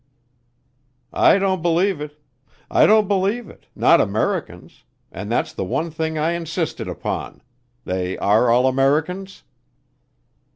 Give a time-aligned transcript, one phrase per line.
[1.13, 2.19] "I don't believe it.
[2.71, 4.83] I don't believe it, not Americans.
[5.11, 7.43] And that's one thing I insisted upon,
[7.85, 9.43] they are all Americans?"